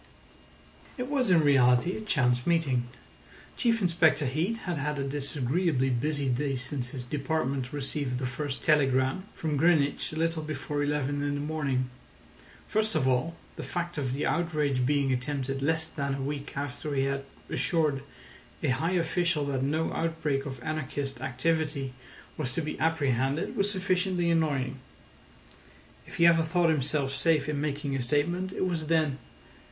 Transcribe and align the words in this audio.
It 0.97 1.09
was 1.11 1.29
in 1.29 1.41
reality 1.43 1.95
a 1.95 2.01
chance 2.01 2.47
meeting. 2.47 2.87
Chief 3.55 3.83
Inspector 3.83 4.25
Heat 4.25 4.57
had 4.65 4.79
had 4.79 4.97
a 4.97 5.03
disagreeably 5.03 5.91
busy 5.91 6.27
day 6.27 6.55
since 6.55 6.89
his 6.89 7.03
department 7.03 7.71
received 7.71 8.17
the 8.17 8.25
first 8.25 8.63
telegram 8.63 9.25
from 9.35 9.57
Greenwich 9.57 10.11
a 10.11 10.15
little 10.15 10.41
before 10.41 10.81
eleven 10.81 11.21
in 11.21 11.35
the 11.35 11.39
morning. 11.39 11.91
First 12.67 12.95
of 12.95 13.07
all, 13.07 13.35
the 13.57 13.63
fact 13.63 13.99
of 13.99 14.13
the 14.13 14.25
outrage 14.25 14.87
being 14.87 15.13
attempted 15.13 15.61
less 15.61 15.85
than 15.85 16.15
a 16.15 16.21
week 16.23 16.57
after 16.57 16.95
he 16.95 17.03
had 17.03 17.23
assured 17.47 18.01
a 18.63 18.69
high 18.69 18.93
official 18.93 19.45
that 19.45 19.61
no 19.61 19.93
outbreak 19.93 20.47
of 20.47 20.63
anarchist 20.63 21.21
activity 21.21 21.93
was 22.37 22.51
to 22.53 22.61
be 22.61 22.79
apprehended 22.79 23.55
was 23.55 23.69
sufficiently 23.69 24.31
annoying. 24.31 24.79
If 26.07 26.15
he 26.15 26.25
ever 26.25 26.41
thought 26.41 26.71
himself 26.71 27.13
safe 27.13 27.47
in 27.47 27.61
making 27.61 27.95
a 27.95 28.01
statement, 28.01 28.51
it 28.51 28.65
was 28.65 28.87
then. 28.87 29.19